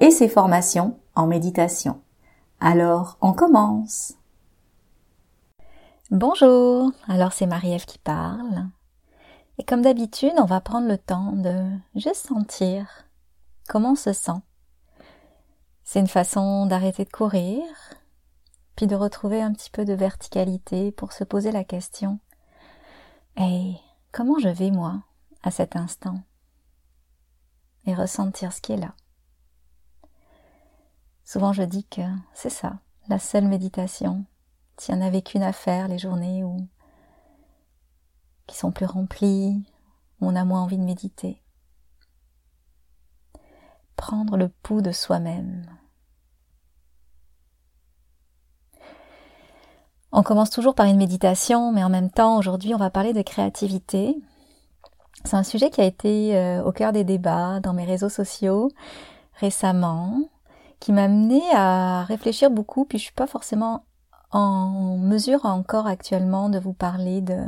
et 0.00 0.10
ses 0.10 0.28
formations 0.28 0.98
en 1.14 1.26
méditation. 1.26 2.00
Alors, 2.60 3.16
on 3.20 3.32
commence. 3.32 4.14
Bonjour, 6.10 6.92
alors 7.08 7.32
c'est 7.32 7.46
Marie-Ève 7.46 7.86
qui 7.86 7.98
parle. 7.98 8.68
Et 9.58 9.64
comme 9.64 9.82
d'habitude, 9.82 10.34
on 10.38 10.44
va 10.44 10.60
prendre 10.60 10.88
le 10.88 10.98
temps 10.98 11.32
de 11.32 11.64
juste 11.94 12.26
sentir 12.26 13.06
comment 13.68 13.92
on 13.92 13.96
se 13.96 14.12
sent. 14.12 14.40
C'est 15.84 16.00
une 16.00 16.08
façon 16.08 16.66
d'arrêter 16.66 17.04
de 17.04 17.10
courir, 17.10 17.62
puis 18.76 18.86
de 18.86 18.96
retrouver 18.96 19.42
un 19.42 19.52
petit 19.52 19.70
peu 19.70 19.84
de 19.84 19.92
verticalité 19.92 20.92
pour 20.92 21.12
se 21.12 21.24
poser 21.24 21.52
la 21.52 21.64
question 21.64 22.18
Hey, 23.36 23.80
comment 24.12 24.38
je 24.38 24.48
vais 24.48 24.70
moi 24.70 25.02
à 25.42 25.50
cet 25.50 25.76
instant? 25.76 26.20
Et 27.86 27.94
ressentir 27.94 28.52
ce 28.52 28.60
qui 28.60 28.72
est 28.72 28.78
là. 28.78 28.94
Souvent 31.24 31.52
je 31.52 31.62
dis 31.62 31.84
que 31.84 32.02
c'est 32.34 32.50
ça, 32.50 32.78
la 33.08 33.18
seule 33.18 33.48
méditation. 33.48 34.24
S'il 34.78 34.94
y 34.94 34.98
en 34.98 35.02
avait 35.02 35.22
qu'une 35.22 35.42
à 35.42 35.52
faire 35.52 35.88
les 35.88 35.98
journées 35.98 36.44
où 36.44 36.68
qui 38.46 38.56
sont 38.56 38.72
plus 38.72 38.86
remplies, 38.86 39.64
où 40.20 40.28
on 40.28 40.36
a 40.36 40.44
moins 40.44 40.62
envie 40.62 40.78
de 40.78 40.84
méditer. 40.84 41.40
Prendre 43.96 44.36
le 44.36 44.48
pouls 44.48 44.82
de 44.82 44.92
soi-même. 44.92 45.64
On 50.12 50.22
commence 50.22 50.50
toujours 50.50 50.74
par 50.74 50.86
une 50.86 50.96
méditation, 50.96 51.72
mais 51.72 51.82
en 51.82 51.88
même 51.88 52.10
temps, 52.10 52.36
aujourd'hui, 52.36 52.74
on 52.74 52.78
va 52.78 52.90
parler 52.90 53.12
de 53.12 53.22
créativité. 53.22 54.16
C'est 55.24 55.36
un 55.36 55.42
sujet 55.42 55.70
qui 55.70 55.80
a 55.80 55.84
été 55.84 56.36
euh, 56.36 56.62
au 56.62 56.70
cœur 56.70 56.92
des 56.92 57.02
débats 57.02 57.60
dans 57.60 57.72
mes 57.72 57.84
réseaux 57.84 58.08
sociaux 58.08 58.70
récemment 59.40 60.28
qui 60.84 60.92
m'a 60.92 61.04
amené 61.04 61.40
à 61.54 62.04
réfléchir 62.04 62.50
beaucoup, 62.50 62.84
puis 62.84 62.98
je 62.98 63.04
suis 63.04 63.14
pas 63.14 63.26
forcément 63.26 63.86
en 64.32 64.98
mesure 64.98 65.46
encore 65.46 65.86
actuellement 65.86 66.50
de 66.50 66.58
vous 66.58 66.74
parler 66.74 67.22
de 67.22 67.42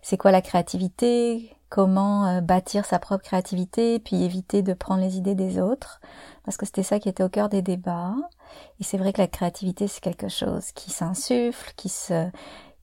c'est 0.00 0.16
quoi 0.16 0.30
la 0.30 0.40
créativité, 0.40 1.54
comment 1.68 2.26
euh, 2.26 2.40
bâtir 2.40 2.86
sa 2.86 2.98
propre 2.98 3.22
créativité, 3.22 3.98
puis 3.98 4.22
éviter 4.22 4.62
de 4.62 4.72
prendre 4.72 5.02
les 5.02 5.18
idées 5.18 5.34
des 5.34 5.60
autres, 5.60 6.00
parce 6.46 6.56
que 6.56 6.64
c'était 6.64 6.82
ça 6.82 6.98
qui 6.98 7.10
était 7.10 7.22
au 7.22 7.28
cœur 7.28 7.50
des 7.50 7.60
débats. 7.60 8.16
Et 8.80 8.84
c'est 8.84 8.96
vrai 8.96 9.12
que 9.12 9.20
la 9.20 9.28
créativité, 9.28 9.86
c'est 9.86 10.00
quelque 10.00 10.28
chose 10.28 10.72
qui 10.72 10.90
s'insuffle, 10.90 11.74
qui 11.76 11.90
se, 11.90 12.30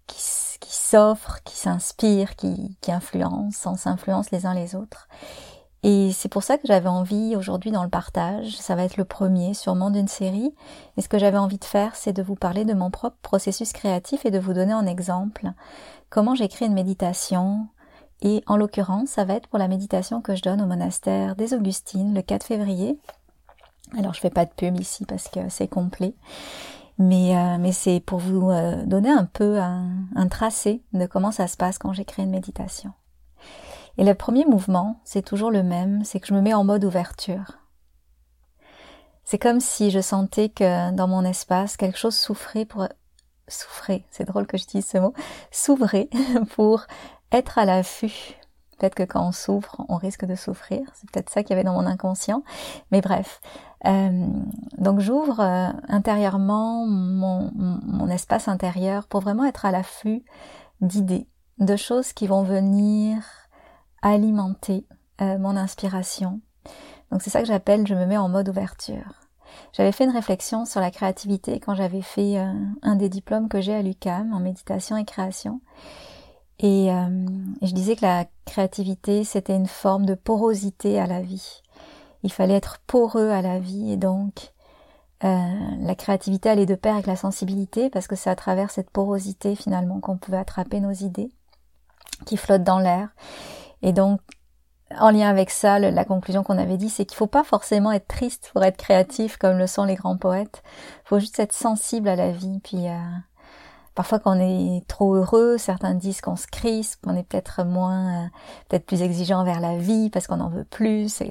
qui, 0.06 0.76
s'offre, 0.76 1.42
qui 1.44 1.58
s'inspire, 1.58 2.36
qui, 2.36 2.78
qui 2.82 2.92
influence, 2.92 3.66
on 3.66 3.76
s'influence 3.76 4.30
les 4.30 4.46
uns 4.46 4.54
les 4.54 4.76
autres. 4.76 5.08
Et 5.84 6.12
c'est 6.12 6.30
pour 6.30 6.44
ça 6.44 6.58
que 6.58 6.68
j'avais 6.68 6.90
envie 6.90 7.36
aujourd'hui 7.36 7.72
dans 7.72 7.84
le 7.84 7.90
partage, 7.90 8.56
ça 8.58 8.76
va 8.76 8.84
être 8.84 8.98
le 8.98 9.06
premier 9.06 9.56
sûrement 9.56 9.90
d'une 9.90 10.08
série, 10.08 10.54
et 10.96 11.02
ce 11.02 11.10
que 11.10 11.18
j'avais 11.18 11.40
envie 11.40 11.58
de 11.58 11.66
faire, 11.66 11.96
c'est 11.96 12.14
de 12.14 12.22
vous 12.22 12.36
parler 12.36 12.66
de 12.66 12.76
mon 12.76 12.92
propre 12.92 13.18
processus 13.24 13.74
créatif 13.74 14.26
et 14.26 14.32
de 14.32 14.38
vous 14.38 14.54
donner 14.54 14.76
en 14.76 14.86
exemple 14.86 15.50
comment 16.12 16.36
j'écris 16.36 16.66
une 16.66 16.74
méditation, 16.74 17.68
et 18.22 18.44
en 18.46 18.58
l'occurrence, 18.58 19.10
ça 19.10 19.26
va 19.26 19.34
être 19.34 19.48
pour 19.48 19.58
la 19.58 19.68
méditation 19.68 20.22
que 20.22 20.36
je 20.36 20.44
donne 20.44 20.62
au 20.62 20.68
monastère 20.68 21.36
des 21.36 21.56
Augustines 21.56 22.14
le 22.14 22.22
4 22.22 22.46
février. 22.46 23.00
Alors 23.98 24.14
je 24.14 24.20
fais 24.20 24.30
pas 24.30 24.46
de 24.46 24.52
pub 24.52 24.80
ici 24.80 25.06
parce 25.06 25.28
que 25.28 25.50
c'est 25.50 25.68
complet, 25.68 26.14
mais, 27.00 27.36
euh, 27.36 27.58
mais 27.60 27.72
c'est 27.72 28.00
pour 28.00 28.20
vous 28.20 28.52
euh, 28.52 28.86
donner 28.86 29.10
un 29.10 29.26
peu 29.26 29.60
un, 29.60 29.90
un 30.16 30.28
tracé 30.28 30.84
de 30.94 31.08
comment 31.08 31.32
ça 31.32 31.48
se 31.48 31.58
passe 31.58 31.80
quand 31.80 31.92
j'écris 31.92 32.22
une 32.22 32.30
méditation. 32.30 32.92
Et 33.98 34.04
le 34.04 34.16
premier 34.16 34.46
mouvement, 34.46 35.00
c'est 35.04 35.22
toujours 35.22 35.52
le 35.52 35.64
même, 35.64 36.04
c'est 36.04 36.20
que 36.20 36.28
je 36.28 36.34
me 36.34 36.42
mets 36.42 36.54
en 36.54 36.64
mode 36.64 36.84
ouverture. 36.84 37.58
C'est 39.24 39.40
comme 39.40 39.60
si 39.60 39.92
je 39.92 40.00
sentais 40.00 40.50
que 40.50 40.92
dans 40.92 41.08
mon 41.08 41.24
espace, 41.24 41.78
quelque 41.78 41.98
chose 41.98 42.16
souffrait 42.16 42.66
pour 42.66 42.88
souffrait, 43.48 44.06
c'est 44.12 44.26
drôle 44.26 44.48
que 44.48 44.58
je 44.58 44.66
dise 44.66 44.86
ce 44.86 44.98
mot, 44.98 45.14
s'ouvrait 45.52 46.10
pour 46.56 46.86
être 47.32 47.58
à 47.58 47.66
l'affût. 47.66 48.36
Peut-être 48.78 48.96
que 48.96 49.04
quand 49.04 49.28
on 49.28 49.32
souffre, 49.32 49.84
on 49.90 49.98
risque 49.98 50.26
de 50.26 50.36
souffrir. 50.36 50.82
C'est 50.96 51.10
peut-être 51.12 51.30
ça 51.30 51.44
qu'il 51.44 51.52
y 51.52 51.54
avait 51.54 51.64
dans 51.64 51.74
mon 51.74 51.86
inconscient. 51.86 52.44
Mais 52.92 53.02
bref. 53.02 53.40
Euh, 53.86 54.28
donc 54.78 55.00
j'ouvre 55.00 55.40
euh, 55.40 55.70
intérieurement 55.88 56.86
mon, 56.88 57.52
mon, 57.54 58.08
espace 58.10 58.48
intérieur 58.48 59.08
pour 59.08 59.22
vraiment 59.22 59.46
être 59.46 59.66
à 59.66 59.72
l'affût 59.72 60.24
d'idées, 60.82 61.28
de 61.60 61.76
choses 61.76 62.14
qui 62.14 62.28
vont 62.28 62.44
venir 62.44 63.24
alimenter 64.02 64.86
euh, 65.22 65.38
mon 65.38 65.56
inspiration. 65.56 66.42
Donc 67.12 67.22
c'est 67.22 67.30
ça 67.30 67.42
que 67.42 67.48
j'appelle 67.48 67.86
je 67.88 67.96
me 67.96 68.06
mets 68.06 68.18
en 68.18 68.30
mode 68.30 68.50
ouverture. 68.50 69.14
J'avais 69.74 69.92
fait 69.92 70.06
une 70.06 70.12
réflexion 70.12 70.66
sur 70.66 70.80
la 70.80 70.92
créativité 70.92 71.60
quand 71.60 71.76
j'avais 71.76 72.02
fait 72.02 72.40
euh, 72.40 72.54
un 72.82 72.96
des 72.96 73.10
diplômes 73.10 73.50
que 73.50 73.62
j'ai 73.62 73.76
à 73.76 73.82
l'UCAM 73.82 74.34
en 74.34 74.40
méditation 74.40 74.98
et 74.98 75.06
création. 75.06 75.62
Et, 76.60 76.92
euh, 76.92 77.26
je 77.62 77.74
disais 77.74 77.96
que 77.96 78.06
la 78.06 78.26
créativité, 78.46 79.24
c'était 79.24 79.56
une 79.56 79.68
forme 79.68 80.06
de 80.06 80.16
porosité 80.16 81.00
à 81.00 81.08
la 81.08 81.22
vie. 81.22 81.62
Il 82.24 82.32
fallait 82.32 82.56
être 82.56 82.80
poreux 82.88 83.30
à 83.30 83.42
la 83.42 83.60
vie 83.60 83.92
et 83.92 83.98
donc 83.98 84.54
la 85.24 85.94
créativité 85.94 86.50
allait 86.50 86.66
de 86.66 86.74
pair 86.74 86.96
avec 86.96 87.06
la 87.06 87.16
sensibilité 87.16 87.92
parce 87.92 88.08
que 88.08 88.16
c'est 88.16 88.32
à 88.32 88.36
travers 88.36 88.72
cette 88.72 88.90
porosité 88.90 89.56
finalement 89.56 90.00
qu'on 90.00 90.18
pouvait 90.18 90.38
attraper 90.38 90.80
nos 90.80 90.92
idées 90.92 91.30
qui 92.26 92.38
flottent 92.38 92.64
dans 92.64 92.80
l'air 92.80 93.10
et 93.82 93.94
donc, 93.94 94.22
en 95.00 95.10
lien 95.10 95.30
avec 95.30 95.50
ça, 95.50 95.80
la 95.80 96.06
conclusion 96.06 96.44
qu'on 96.44 96.58
avait 96.58 96.78
dit, 96.78 96.90
c'est 96.90 97.06
qu'il 97.06 97.18
faut 97.18 97.28
pas 97.28 97.44
forcément 97.44 97.92
être 97.92 98.08
triste 98.08 98.50
pour 98.54 98.64
être 98.64 98.78
créatif 98.78 99.38
comme 99.38 99.58
le 99.58 99.68
sont 99.68 99.86
les 99.86 99.96
grands 99.96 100.18
poètes. 100.18 100.64
Il 101.06 101.08
faut 101.08 101.20
juste 101.20 101.40
être 101.40 101.54
sensible 101.54 102.08
à 102.10 102.16
la 102.16 102.32
vie. 102.32 102.60
Puis 102.64 102.88
euh, 102.88 102.98
parfois, 103.96 104.20
quand 104.20 104.38
on 104.38 104.40
est 104.40 104.86
trop 104.88 105.16
heureux, 105.16 105.58
certains 105.58 105.94
disent 105.94 106.22
qu'on 106.22 106.36
se 106.36 106.48
crispe, 106.48 107.06
qu'on 107.06 107.16
est 107.16 107.24
peut-être 107.24 107.64
moins, 107.64 108.26
euh, 108.26 108.28
peut-être 108.70 108.86
plus 108.86 109.02
exigeant 109.02 109.44
vers 109.44 109.60
la 109.60 109.78
vie 109.78 110.10
parce 110.10 110.28
qu'on 110.28 110.40
en 110.42 110.50
veut 110.50 110.66
plus. 110.66 111.24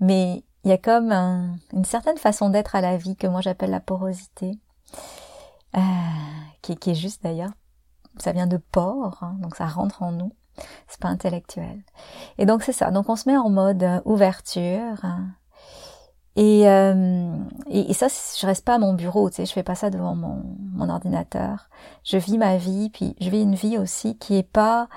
Mais 0.00 0.44
il 0.64 0.70
y 0.70 0.72
a 0.72 0.78
comme 0.78 1.12
une 1.72 1.84
certaine 1.84 2.18
façon 2.18 2.50
d'être 2.50 2.74
à 2.74 2.80
la 2.80 2.96
vie 2.96 3.16
que 3.16 3.26
moi 3.26 3.40
j'appelle 3.40 3.70
la 3.70 3.80
porosité, 3.80 4.58
euh, 5.76 5.80
qui, 6.62 6.76
qui, 6.76 6.90
est 6.90 6.94
juste 6.94 7.22
d'ailleurs, 7.22 7.52
ça 8.18 8.32
vient 8.32 8.46
de 8.46 8.56
port, 8.56 9.18
hein, 9.22 9.36
donc 9.40 9.56
ça 9.56 9.66
rentre 9.66 10.02
en 10.02 10.12
nous. 10.12 10.32
C'est 10.88 11.00
pas 11.00 11.08
intellectuel. 11.08 11.82
Et 12.38 12.46
donc 12.46 12.62
c'est 12.62 12.72
ça. 12.72 12.90
Donc 12.90 13.08
on 13.08 13.16
se 13.16 13.28
met 13.28 13.36
en 13.36 13.50
mode 13.50 13.82
euh, 13.82 14.00
ouverture. 14.04 15.04
Et, 16.36 16.68
euh, 16.68 17.36
et, 17.68 17.92
ça, 17.94 18.06
je 18.06 18.46
reste 18.46 18.64
pas 18.64 18.76
à 18.76 18.78
mon 18.78 18.94
bureau, 18.94 19.28
tu 19.28 19.36
sais, 19.36 19.46
je 19.46 19.52
fais 19.52 19.64
pas 19.64 19.74
ça 19.74 19.90
devant 19.90 20.14
mon, 20.14 20.44
mon 20.72 20.88
ordinateur. 20.88 21.68
Je 22.04 22.16
vis 22.16 22.38
ma 22.38 22.56
vie, 22.56 22.90
puis 22.90 23.16
je 23.20 23.28
vis 23.28 23.42
une 23.42 23.56
vie 23.56 23.76
aussi 23.76 24.16
qui 24.18 24.36
est 24.36 24.48
pas 24.48 24.88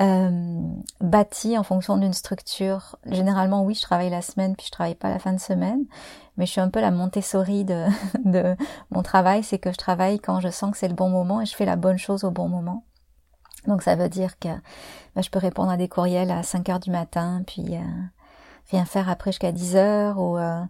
euh, 0.00 0.60
bâtie 1.00 1.58
en 1.58 1.62
fonction 1.62 1.98
d'une 1.98 2.14
structure. 2.14 2.96
Généralement, 3.06 3.62
oui, 3.62 3.74
je 3.74 3.82
travaille 3.82 4.08
la 4.10 4.22
semaine, 4.22 4.56
puis 4.56 4.66
je 4.66 4.72
travaille 4.72 4.94
pas 4.94 5.10
la 5.10 5.18
fin 5.18 5.32
de 5.32 5.40
semaine, 5.40 5.84
mais 6.36 6.46
je 6.46 6.52
suis 6.52 6.60
un 6.60 6.70
peu 6.70 6.80
la 6.80 6.90
Montessori 6.90 7.64
de, 7.64 7.84
de 8.24 8.56
mon 8.90 9.02
travail, 9.02 9.42
c'est 9.42 9.58
que 9.58 9.70
je 9.70 9.76
travaille 9.76 10.18
quand 10.18 10.40
je 10.40 10.48
sens 10.48 10.72
que 10.72 10.78
c'est 10.78 10.88
le 10.88 10.94
bon 10.94 11.10
moment 11.10 11.40
et 11.40 11.46
je 11.46 11.54
fais 11.54 11.66
la 11.66 11.76
bonne 11.76 11.98
chose 11.98 12.24
au 12.24 12.30
bon 12.30 12.48
moment. 12.48 12.82
Donc 13.66 13.82
ça 13.82 13.96
veut 13.96 14.08
dire 14.08 14.38
que 14.38 14.48
bah, 15.14 15.22
je 15.22 15.30
peux 15.30 15.38
répondre 15.38 15.70
à 15.70 15.76
des 15.76 15.88
courriels 15.88 16.30
à 16.30 16.42
5 16.42 16.68
heures 16.68 16.80
du 16.80 16.90
matin, 16.90 17.42
puis 17.46 17.76
euh, 17.76 17.80
rien 18.70 18.84
faire 18.84 19.08
après 19.08 19.32
jusqu'à 19.32 19.52
10 19.52 19.76
heures, 19.76 20.18
ou 20.18 20.38
euh, 20.38 20.62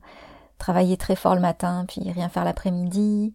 travailler 0.58 0.96
très 0.96 1.16
fort 1.16 1.34
le 1.34 1.40
matin, 1.40 1.84
puis 1.86 2.10
rien 2.10 2.28
faire 2.28 2.44
l'après-midi. 2.44 3.34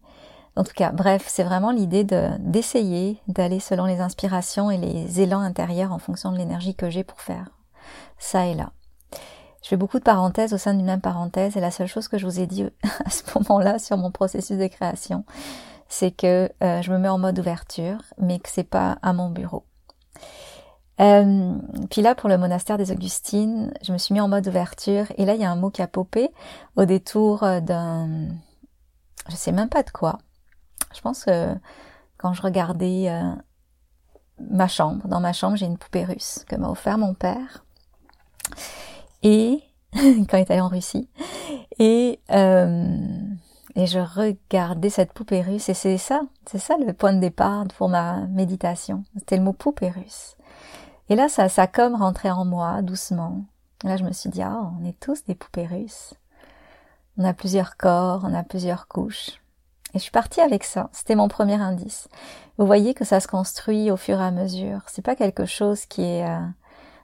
En 0.58 0.64
tout 0.64 0.74
cas, 0.74 0.92
bref, 0.92 1.26
c'est 1.28 1.44
vraiment 1.44 1.72
l'idée 1.72 2.06
de 2.06 2.30
d'essayer 2.40 3.20
d'aller 3.28 3.60
selon 3.60 3.86
les 3.86 4.00
inspirations 4.00 4.72
et 4.72 4.78
les 4.78 5.20
élans 5.22 5.42
intérieurs 5.42 5.92
en 5.92 6.00
fonction 6.00 6.32
de 6.32 6.38
l'énergie 6.38 6.76
que 6.76 6.90
j'ai 6.90 7.04
pour 7.04 7.22
faire 7.22 7.50
ça 8.18 8.46
et 8.46 8.54
là. 8.54 8.72
Je 9.62 9.70
fais 9.70 9.78
beaucoup 9.78 9.98
de 9.98 10.04
parenthèses 10.04 10.54
au 10.54 10.58
sein 10.58 10.76
d'une 10.76 10.86
même 10.86 11.02
parenthèse 11.02 11.58
et 11.58 11.60
la 11.60 11.72
seule 11.72 11.88
chose 11.88 12.08
que 12.08 12.18
je 12.18 12.26
vous 12.26 12.40
ai 12.40 12.46
dit 12.46 12.64
à 13.06 13.10
ce 13.10 13.24
moment-là 13.36 13.80
sur 13.80 13.98
mon 13.98 14.12
processus 14.12 14.58
de 14.58 14.68
création, 14.68 15.26
c'est 15.88 16.12
que 16.12 16.50
euh, 16.64 16.82
je 16.82 16.92
me 16.92 16.98
mets 16.98 17.10
en 17.10 17.18
mode 17.18 17.40
ouverture, 17.40 18.00
mais 18.18 18.40
que 18.40 18.50
c'est 18.50 18.64
pas 18.64 18.98
à 19.02 19.14
mon 19.14 19.30
bureau. 19.30 19.66
Euh, 21.02 21.54
puis 21.90 22.02
là, 22.02 22.16
pour 22.16 22.30
le 22.30 22.38
monastère 22.38 22.78
des 22.78 22.92
Augustines, 22.92 23.74
je 23.82 23.92
me 23.92 23.98
suis 23.98 24.14
mis 24.14 24.22
en 24.22 24.28
mode 24.28 24.48
ouverture, 24.48 25.06
et 25.18 25.26
là, 25.26 25.36
il 25.36 25.42
y 25.42 25.46
a 25.46 25.52
un 25.52 25.56
mot 25.56 25.70
qui 25.70 25.82
a 25.82 25.88
popé 25.88 26.30
au 26.76 26.86
détour 26.86 27.42
d'un 27.62 28.30
je 29.30 29.36
sais 29.36 29.52
même 29.52 29.70
pas 29.70 29.84
de 29.84 29.90
quoi. 29.90 30.20
Je 30.94 31.02
pense 31.02 31.26
que 31.26 31.56
quand 32.18 32.34
je 32.34 32.42
regardais 32.42 33.10
euh, 33.10 33.32
ma 34.40 34.68
chambre, 34.68 35.08
dans 35.08 35.20
ma 35.20 35.34
chambre, 35.34 35.58
j'ai 35.58 35.66
une 35.66 35.78
poupée 35.78 36.06
russe 36.06 36.46
que 36.48 36.56
m'a 36.56 36.70
offert 36.70 36.98
mon 36.98 37.14
père. 37.14 37.66
Et 39.24 39.64
quand 39.94 40.38
il 40.38 40.42
était 40.42 40.60
en 40.60 40.68
Russie. 40.68 41.10
Et 41.80 42.20
euh, 42.32 43.18
et 43.76 43.88
je 43.88 44.00
regardais 44.00 44.90
cette 44.90 45.12
poupée 45.12 45.42
russe 45.42 45.68
et 45.70 45.74
c'est 45.74 45.98
ça, 45.98 46.22
c'est 46.46 46.60
ça 46.60 46.78
le 46.78 46.94
point 46.94 47.14
de 47.14 47.20
départ 47.20 47.66
pour 47.78 47.90
ma 47.90 48.22
méditation. 48.28 49.04
C'était 49.18 49.38
le 49.38 49.44
mot 49.44 49.54
poupée 49.54 49.90
russe. 49.90 50.38
Et 51.10 51.16
là, 51.16 51.28
ça, 51.28 51.50
ça 51.50 51.68
comme 51.68 51.96
rentré 51.96 52.32
en 52.32 52.46
moi 52.46 52.82
doucement. 52.82 53.44
là, 53.84 53.98
je 53.98 54.04
me 54.04 54.14
suis 54.14 54.30
dit, 54.30 54.42
ah, 54.42 54.72
on 54.80 54.86
est 54.86 55.00
tous 55.00 55.26
des 55.26 55.36
poupées 55.36 55.68
russes. 55.68 56.14
On 57.18 57.26
a 57.26 57.34
plusieurs 57.34 57.78
corps, 57.78 58.22
on 58.24 58.34
a 58.34 58.44
plusieurs 58.44 58.88
couches. 58.88 59.42
Et 59.94 60.00
je 60.00 60.04
suis 60.04 60.12
partie 60.12 60.42
avec 60.42 60.64
ça. 60.64 60.90
C'était 60.92 61.16
mon 61.16 61.28
premier 61.28 61.56
indice. 61.56 62.10
Vous 62.58 62.66
voyez 62.66 62.94
que 62.94 63.06
ça 63.06 63.20
se 63.20 63.28
construit 63.28 63.92
au 63.92 63.98
fur 63.98 64.20
et 64.20 64.24
à 64.24 64.32
mesure. 64.32 64.82
C'est 64.88 65.02
pas 65.02 65.16
quelque 65.16 65.46
chose 65.46 65.86
qui 65.86 66.04
est 66.04 66.28
euh, 66.28 66.46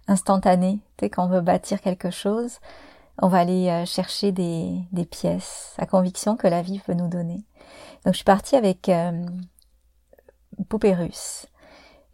instantané. 0.08 0.80
Tu 0.98 1.06
sais, 1.06 1.10
quand 1.10 1.26
on 1.26 1.30
veut 1.30 1.42
bâtir 1.42 1.82
quelque 1.82 2.12
chose, 2.12 2.60
on 3.20 3.28
va 3.28 3.40
aller 3.40 3.70
euh, 3.70 3.86
chercher 3.86 4.32
des, 4.32 4.74
des 4.92 5.06
pièces 5.06 5.74
à 5.78 5.86
conviction 5.86 6.36
que 6.36 6.48
la 6.48 6.62
vie 6.62 6.82
veut 6.88 6.94
nous 6.94 7.08
donner. 7.08 7.44
Donc 8.06 8.14
je 8.14 8.18
suis 8.18 8.26
partie 8.26 8.56
avec 8.56 8.90
euh, 8.90 9.26
poupée 10.70 10.94
russe. 10.94 11.48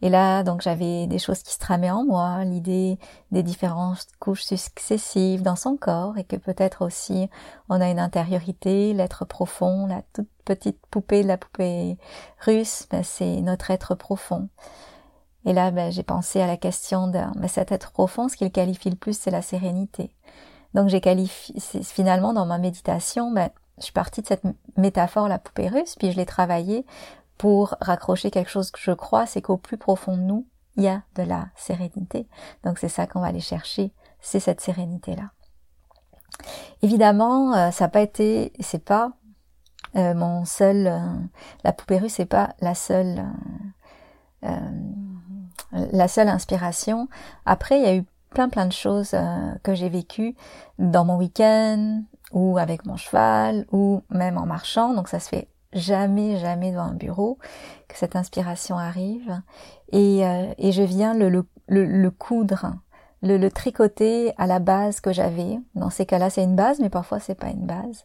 Et 0.00 0.10
là, 0.10 0.44
donc 0.44 0.60
j'avais 0.60 1.08
des 1.08 1.18
choses 1.18 1.42
qui 1.42 1.52
se 1.52 1.58
tramaient 1.58 1.90
en 1.90 2.04
moi, 2.04 2.44
l'idée 2.44 2.98
des 3.32 3.42
différentes 3.42 4.06
couches 4.20 4.44
successives 4.44 5.42
dans 5.42 5.56
son 5.56 5.76
corps 5.76 6.16
et 6.18 6.24
que 6.24 6.36
peut-être 6.36 6.84
aussi 6.84 7.28
on 7.68 7.80
a 7.80 7.90
une 7.90 7.98
intériorité, 7.98 8.94
l'être 8.94 9.24
profond, 9.24 9.86
la 9.86 10.02
toute 10.12 10.28
petite 10.44 10.78
poupée 10.86 11.24
de 11.24 11.28
la 11.28 11.36
poupée 11.36 11.98
russe, 12.38 12.86
ben, 12.90 13.02
c'est 13.02 13.40
notre 13.40 13.72
être 13.72 13.96
profond. 13.96 14.48
Et 15.44 15.52
là, 15.52 15.70
ben, 15.72 15.90
j'ai 15.90 16.04
pensé 16.04 16.40
à 16.40 16.46
la 16.46 16.56
question 16.56 17.08
de 17.08 17.18
ben, 17.36 17.48
cet 17.48 17.72
être 17.72 17.90
profond, 17.90 18.28
ce 18.28 18.36
qu'il 18.36 18.52
qualifie 18.52 18.90
le 18.90 18.96
plus, 18.96 19.18
c'est 19.18 19.32
la 19.32 19.42
sérénité. 19.42 20.12
Donc 20.74 20.88
j'ai 20.88 21.00
qualifié, 21.00 21.54
finalement 21.82 22.32
dans 22.32 22.46
ma 22.46 22.58
méditation, 22.58 23.32
ben, 23.32 23.50
je 23.78 23.84
suis 23.84 23.92
partie 23.92 24.22
de 24.22 24.26
cette 24.26 24.42
métaphore, 24.76 25.28
la 25.28 25.38
poupée 25.38 25.68
russe, 25.68 25.94
puis 25.96 26.12
je 26.12 26.16
l'ai 26.16 26.26
travaillée 26.26 26.84
pour 27.38 27.76
raccrocher 27.80 28.30
quelque 28.30 28.50
chose 28.50 28.70
que 28.70 28.80
je 28.80 28.90
crois, 28.92 29.26
c'est 29.26 29.40
qu'au 29.40 29.56
plus 29.56 29.78
profond 29.78 30.16
de 30.16 30.22
nous, 30.22 30.46
il 30.76 30.84
y 30.84 30.88
a 30.88 31.02
de 31.14 31.22
la 31.22 31.48
sérénité. 31.56 32.28
Donc 32.64 32.78
c'est 32.78 32.88
ça 32.88 33.06
qu'on 33.06 33.20
va 33.20 33.28
aller 33.28 33.40
chercher, 33.40 33.92
c'est 34.20 34.40
cette 34.40 34.60
sérénité-là. 34.60 35.30
Évidemment, 36.82 37.54
euh, 37.54 37.70
ça 37.70 37.84
n'a 37.84 37.88
pas 37.88 38.00
été, 38.00 38.52
c'est 38.60 38.84
pas 38.84 39.12
euh, 39.96 40.14
mon 40.14 40.44
seul, 40.44 40.86
euh, 40.86 40.98
la 41.64 41.72
poupée 41.72 41.98
russe, 41.98 42.14
c'est 42.14 42.26
pas 42.26 42.54
la 42.60 42.74
seule, 42.74 43.24
la 45.72 46.08
seule 46.08 46.28
inspiration. 46.28 47.08
Après, 47.44 47.78
il 47.78 47.84
y 47.84 47.88
a 47.88 47.96
eu 47.96 48.04
plein 48.38 48.48
plein 48.48 48.66
de 48.66 48.72
choses 48.72 49.14
euh, 49.14 49.52
que 49.64 49.74
j'ai 49.74 49.88
vécues 49.88 50.36
dans 50.78 51.04
mon 51.04 51.16
week-end 51.16 52.04
ou 52.30 52.56
avec 52.56 52.86
mon 52.86 52.96
cheval 52.96 53.66
ou 53.72 54.02
même 54.10 54.38
en 54.38 54.46
marchant. 54.46 54.94
Donc 54.94 55.08
ça 55.08 55.18
se 55.18 55.28
fait 55.28 55.48
jamais 55.72 56.38
jamais 56.38 56.70
dans 56.70 56.82
un 56.82 56.94
bureau 56.94 57.38
que 57.88 57.98
cette 57.98 58.14
inspiration 58.14 58.78
arrive 58.78 59.42
et, 59.90 60.24
euh, 60.24 60.54
et 60.56 60.70
je 60.70 60.84
viens 60.84 61.14
le, 61.14 61.28
le, 61.28 61.44
le, 61.66 62.10
coudre 62.12 62.74
le, 63.22 63.38
le, 63.38 63.50
tricoter 63.50 64.32
à 64.38 64.46
la 64.46 64.60
base 64.60 65.00
que 65.00 65.12
j'avais. 65.12 65.58
Dans 65.74 65.90
ces 65.90 66.06
cas-là, 66.06 66.30
c'est 66.30 66.44
une 66.44 66.54
base, 66.54 66.78
mais 66.78 66.90
parfois 66.90 67.18
c'est 67.18 67.34
pas 67.34 67.48
une 67.48 67.66
base. 67.66 68.04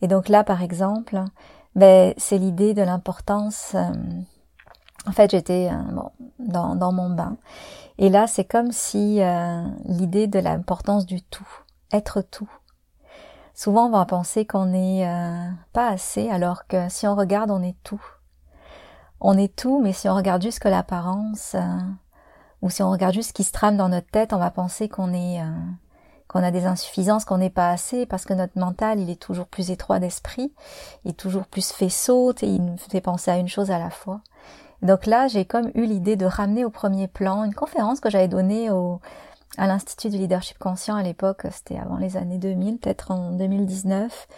Et 0.00 0.08
donc 0.08 0.30
là, 0.30 0.42
par 0.42 0.62
exemple, 0.62 1.22
ben, 1.74 2.14
c'est 2.16 2.38
l'idée 2.38 2.72
de 2.72 2.80
l'importance. 2.80 3.72
Euh, 3.74 3.92
en 5.06 5.12
fait, 5.12 5.32
j'étais 5.32 5.68
bon, 5.92 6.10
dans, 6.38 6.74
dans 6.76 6.92
mon 6.92 7.10
bain 7.10 7.36
et 7.98 8.08
là, 8.10 8.26
c'est 8.26 8.44
comme 8.44 8.72
si 8.72 9.22
euh, 9.22 9.62
l'idée 9.84 10.26
de 10.26 10.38
l'importance 10.38 11.06
du 11.06 11.22
tout, 11.22 11.48
être 11.92 12.20
tout. 12.20 12.50
Souvent, 13.54 13.86
on 13.86 13.90
va 13.90 14.04
penser 14.04 14.44
qu'on 14.44 14.66
n'est 14.66 15.08
euh, 15.08 15.50
pas 15.72 15.88
assez, 15.88 16.28
alors 16.28 16.66
que 16.66 16.88
si 16.90 17.06
on 17.06 17.14
regarde, 17.14 17.50
on 17.50 17.62
est 17.62 17.76
tout. 17.82 18.04
On 19.20 19.38
est 19.38 19.54
tout, 19.56 19.80
mais 19.82 19.94
si 19.94 20.08
on 20.10 20.14
regarde 20.14 20.42
juste 20.42 20.58
que 20.58 20.68
l'apparence, 20.68 21.54
euh, 21.54 21.78
ou 22.60 22.68
si 22.68 22.82
on 22.82 22.90
regarde 22.90 23.14
juste 23.14 23.30
ce 23.30 23.34
qui 23.34 23.44
se 23.44 23.52
trame 23.52 23.78
dans 23.78 23.88
notre 23.88 24.10
tête, 24.10 24.34
on 24.34 24.38
va 24.38 24.50
penser 24.50 24.88
qu'on 24.88 25.14
est 25.14 25.40
qu'on 26.28 26.42
a 26.42 26.50
des 26.50 26.66
insuffisances, 26.66 27.24
qu'on 27.24 27.38
n'est 27.38 27.50
pas 27.50 27.70
assez, 27.70 28.04
parce 28.04 28.24
que 28.24 28.34
notre 28.34 28.58
mental, 28.58 28.98
il 28.98 29.10
est 29.10 29.20
toujours 29.20 29.46
plus 29.46 29.70
étroit 29.70 30.00
d'esprit, 30.00 30.52
il 31.04 31.12
est 31.12 31.14
toujours 31.14 31.46
plus 31.46 31.70
faisceau, 31.70 32.32
et 32.42 32.46
il 32.46 32.64
nous 32.64 32.76
fait 32.76 33.00
penser 33.00 33.30
à 33.30 33.38
une 33.38 33.48
chose 33.48 33.70
à 33.70 33.78
la 33.78 33.90
fois. 33.90 34.20
Donc 34.82 35.06
là, 35.06 35.28
j'ai 35.28 35.44
comme 35.44 35.70
eu 35.74 35.84
l'idée 35.84 36.16
de 36.16 36.26
ramener 36.26 36.64
au 36.64 36.70
premier 36.70 37.08
plan 37.08 37.44
une 37.44 37.54
conférence 37.54 38.00
que 38.00 38.10
j'avais 38.10 38.28
donnée 38.28 38.70
au, 38.70 39.00
à 39.56 39.66
l'Institut 39.66 40.10
du 40.10 40.18
leadership 40.18 40.58
conscient 40.58 40.96
à 40.96 41.02
l'époque, 41.02 41.42
c'était 41.50 41.78
avant 41.78 41.96
les 41.96 42.16
années 42.16 42.38
2000, 42.38 42.78
peut-être 42.78 43.10
en 43.10 43.32
2019, 43.32 44.28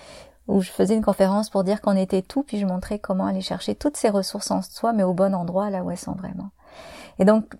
où 0.47 0.61
je 0.61 0.71
faisais 0.71 0.95
une 0.95 1.05
conférence 1.05 1.51
pour 1.51 1.65
dire 1.65 1.81
qu'on 1.81 1.97
était 1.97 2.23
tout, 2.23 2.43
puis 2.43 2.59
je 2.59 2.67
montrais 2.67 2.99
comment 2.99 3.27
aller 3.27 3.41
chercher 3.41 3.75
toutes 3.75 3.97
ces 3.97 4.09
ressources 4.09 4.51
en 4.51 4.63
soi, 4.63 4.93
mais 4.93 5.03
au 5.03 5.15
bon 5.15 5.35
endroit, 5.35 5.71
là 5.71 5.83
où 5.83 5.91
elles 5.91 5.99
sont 5.99 6.13
vraiment. 6.13 6.51
Et 7.19 7.25
donc, 7.25 7.55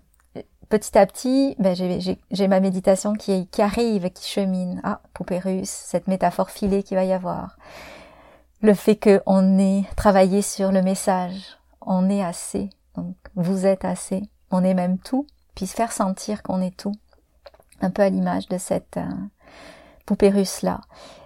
petit 0.69 0.97
à 0.97 1.05
petit, 1.05 1.55
ben, 1.59 1.75
j'ai 1.75 2.47
ma 2.47 2.59
méditation 2.59 3.13
qui, 3.13 3.47
qui 3.47 3.61
arrive, 3.61 4.09
qui 4.11 4.27
chemine. 4.27 4.79
Ah, 4.83 5.01
poupée 5.13 5.39
russe, 5.39 5.69
cette 5.69 6.07
métaphore 6.07 6.49
filée 6.49 6.83
qu'il 6.83 6.97
va 6.97 7.03
y 7.03 7.13
avoir. 7.13 7.57
Le 8.61 8.73
fait 8.73 8.97
qu'on 8.97 9.59
ait 9.59 9.83
travaillé 9.95 10.41
sur 10.41 10.71
le 10.71 10.81
message, 10.81 11.58
on 11.81 12.09
est 12.09 12.23
assez, 12.23 12.69
donc 12.95 13.15
vous 13.35 13.65
êtes 13.65 13.85
assez, 13.85 14.23
on 14.51 14.63
est 14.63 14.73
même 14.73 14.97
tout, 14.97 15.25
puis 15.55 15.67
faire 15.67 15.91
sentir 15.91 16.43
qu'on 16.43 16.61
est 16.61 16.75
tout, 16.75 16.95
un 17.81 17.89
peu 17.89 18.01
à 18.01 18.09
l'image 18.09 18.47
de 18.47 18.57
cette 18.57 18.97
euh, 18.97 19.11
poupée 20.05 20.29
russe 20.29 20.61
là. 20.61 20.81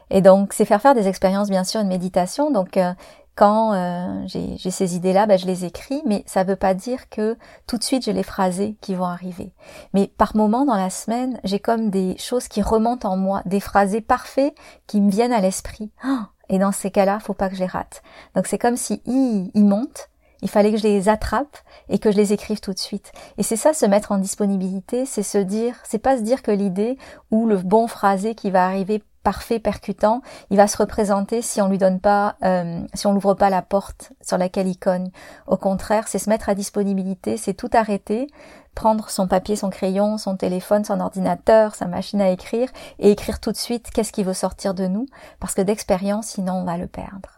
Et 0.09 0.21
donc 0.21 0.53
c'est 0.53 0.65
faire 0.65 0.81
faire 0.81 0.95
des 0.95 1.07
expériences, 1.07 1.50
bien 1.50 1.63
sûr, 1.63 1.81
une 1.81 1.88
méditation. 1.88 2.51
Donc 2.51 2.77
euh, 2.77 2.94
quand 3.35 3.73
euh, 3.73 4.27
j'ai 4.27 4.71
ces 4.71 4.95
idées-là, 4.95 5.25
ben, 5.25 5.39
je 5.39 5.47
les 5.47 5.65
écris, 5.65 6.03
mais 6.05 6.23
ça 6.27 6.44
ne 6.44 6.50
veut 6.50 6.56
pas 6.56 6.75
dire 6.75 7.09
que 7.09 7.35
tout 7.65 7.77
de 7.77 7.83
suite 7.83 8.03
j'ai 8.03 8.13
les 8.13 8.21
phrasés 8.21 8.77
qui 8.81 8.94
vont 8.94 9.06
arriver. 9.06 9.54
Mais 9.94 10.07
par 10.07 10.35
moment 10.35 10.66
dans 10.66 10.75
la 10.75 10.92
semaine, 10.92 11.39
j'ai 11.44 11.59
comme 11.59 11.89
des 11.89 12.16
choses 12.19 12.47
qui 12.47 12.61
remontent 12.61 13.09
en 13.09 13.18
moi, 13.18 13.42
des 13.45 13.59
phrasés 13.59 14.01
parfaits 14.01 14.54
qui 14.85 15.01
me 15.01 15.09
viennent 15.09 15.33
à 15.33 15.42
l'esprit. 15.42 15.92
Ah 16.04 16.30
et 16.49 16.59
dans 16.59 16.71
ces 16.71 16.92
cas-là, 16.92 17.19
faut 17.19 17.33
pas 17.33 17.49
que 17.49 17.56
je 17.56 17.61
les 17.61 17.66
rate. 17.66 18.04
Donc 18.35 18.47
c'est 18.47 18.59
comme 18.59 18.78
si 18.78 19.01
ils, 19.06 19.49
ils 19.54 19.66
montent, 19.66 20.09
il 20.44 20.50
fallait 20.50 20.71
que 20.71 20.78
je 20.78 20.83
les 20.83 21.09
attrape 21.09 21.57
et 21.90 21.97
que 21.97 22.12
je 22.12 22.18
les 22.18 22.33
écrive 22.33 22.59
tout 22.59 22.73
de 22.73 22.80
suite. 22.80 23.12
Et 23.38 23.44
c'est 23.44 23.56
ça, 23.56 23.73
se 23.73 23.85
mettre 23.85 24.12
en 24.12 24.18
disponibilité, 24.18 25.06
c'est 25.06 25.23
se 25.23 25.38
dire, 25.38 25.76
c'est 25.83 26.00
pas 26.00 26.18
se 26.18 26.21
dire 26.21 26.44
que 26.44 26.52
l'idée 26.52 26.97
ou 27.31 27.47
le 27.47 27.57
bon 27.57 27.88
phrasé 27.88 28.35
qui 28.35 28.52
va 28.52 28.66
arriver 28.66 29.02
parfait, 29.23 29.57
percutant, 29.57 30.21
il 30.50 30.57
va 30.57 30.68
se 30.68 30.76
représenter 30.76 31.42
si 31.42 31.62
on 31.62 31.69
lui 31.69 31.78
donne 31.78 32.02
pas, 32.02 32.35
euh, 32.44 32.81
si 32.94 33.07
on 33.07 33.14
l'ouvre 33.14 33.35
pas 33.35 33.50
la 33.50 33.62
porte 33.62 34.12
sur 34.21 34.38
laquelle 34.38 34.68
il 34.68 34.78
cogne. 34.78 35.12
Au 35.47 35.56
contraire, 35.56 36.09
c'est 36.09 36.19
se 36.19 36.30
mettre 36.30 36.50
à 36.50 36.56
disponibilité, 36.56 37.38
c'est 37.38 37.54
tout 37.54 37.69
arrêter, 37.71 38.28
prendre 38.76 39.09
son 39.09 39.28
papier, 39.28 39.56
son 39.56 39.69
crayon, 39.69 40.18
son 40.18 40.35
téléphone, 40.35 40.83
son 40.83 41.00
ordinateur, 41.00 41.73
sa 41.73 41.85
machine 41.85 42.21
à 42.21 42.31
écrire 42.31 42.69
et 43.00 43.12
écrire 43.12 43.40
tout 43.40 43.54
de 43.54 43.57
suite 43.57 43.92
qu'est-ce 43.92 44.12
qui 44.12 44.23
veut 44.23 44.33
sortir 44.33 44.73
de 44.73 44.88
nous, 44.88 45.06
parce 45.40 45.54
que 45.54 45.62
d'expérience, 45.62 46.28
sinon 46.28 46.56
on 46.56 46.66
va 46.66 46.78
le 46.78 46.88
perdre. 46.88 47.32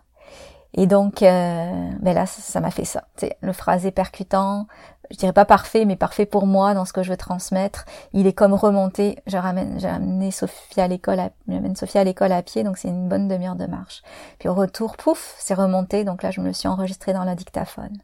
Et 0.77 0.87
donc, 0.87 1.23
euh, 1.23 1.89
ben 2.01 2.13
là, 2.13 2.25
ça 2.25 2.59
m'a 2.59 2.69
fait 2.69 2.83
ça. 2.83 3.05
C'est 3.15 3.37
le 3.41 3.53
phrasé 3.53 3.91
percutant, 3.91 4.67
je 5.09 5.15
dirais 5.15 5.31
pas 5.31 5.45
parfait, 5.45 5.85
mais 5.85 5.95
parfait 5.95 6.25
pour 6.25 6.45
moi 6.47 6.73
dans 6.73 6.83
ce 6.83 6.91
que 6.91 7.01
je 7.01 7.09
veux 7.09 7.17
transmettre. 7.17 7.85
Il 8.11 8.27
est 8.27 8.33
comme 8.33 8.53
remonté. 8.53 9.19
Je 9.25 9.37
ramène, 9.37 9.79
j'ai 9.79 9.87
amené 9.87 10.31
Sophie 10.31 10.81
à 10.81 10.89
l'école, 10.89 11.21
j'amène 11.47 11.77
Sophie 11.77 11.97
à 11.97 12.03
l'école 12.03 12.33
à 12.33 12.41
pied, 12.41 12.63
donc 12.63 12.77
c'est 12.77 12.89
une 12.89 13.07
bonne 13.07 13.29
demi-heure 13.29 13.55
de 13.55 13.67
marche. 13.67 14.03
Puis 14.37 14.49
au 14.49 14.53
retour, 14.53 14.97
pouf, 14.97 15.35
c'est 15.39 15.53
remonté. 15.53 16.03
Donc 16.03 16.23
là, 16.23 16.31
je 16.31 16.41
me 16.41 16.51
suis 16.51 16.67
enregistrée 16.67 17.13
dans 17.13 17.23
la 17.23 17.35
dictaphone. 17.35 17.97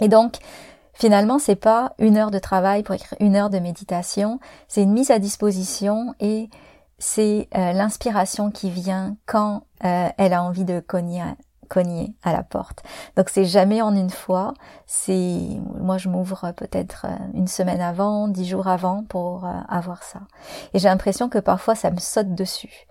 Et 0.00 0.08
donc, 0.08 0.36
finalement, 0.94 1.38
c'est 1.38 1.56
pas 1.56 1.92
une 1.98 2.16
heure 2.16 2.30
de 2.30 2.38
travail 2.38 2.84
pour 2.84 2.94
écrire 2.94 3.18
une 3.20 3.36
heure 3.36 3.50
de 3.50 3.58
méditation. 3.58 4.40
C'est 4.66 4.82
une 4.82 4.92
mise 4.92 5.10
à 5.10 5.18
disposition 5.18 6.14
et 6.20 6.48
c'est 6.98 7.48
euh, 7.54 7.72
l'inspiration 7.72 8.50
qui 8.50 8.70
vient 8.70 9.16
quand 9.26 9.64
euh, 9.84 10.08
elle 10.16 10.32
a 10.32 10.42
envie 10.42 10.64
de 10.64 10.80
cogner 10.80 11.20
cogner 11.68 12.14
à 12.22 12.32
la 12.32 12.42
porte. 12.42 12.82
Donc 13.16 13.28
c'est 13.28 13.44
jamais 13.44 13.82
en 13.82 13.94
une 13.94 14.10
fois. 14.10 14.54
C'est 14.86 15.40
moi 15.80 15.98
je 15.98 16.08
m'ouvre 16.08 16.52
peut-être 16.52 17.06
euh, 17.08 17.16
une 17.34 17.48
semaine 17.48 17.80
avant, 17.80 18.28
dix 18.28 18.46
jours 18.46 18.68
avant 18.68 19.04
pour 19.04 19.44
euh, 19.44 19.52
avoir 19.68 20.02
ça. 20.02 20.20
Et 20.74 20.78
j'ai 20.78 20.88
l'impression 20.88 21.28
que 21.28 21.38
parfois 21.38 21.74
ça 21.74 21.90
me 21.90 21.98
saute 21.98 22.34
dessus. 22.34 22.86